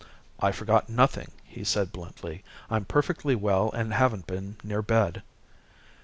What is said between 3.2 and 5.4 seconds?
well and haven't been near bed."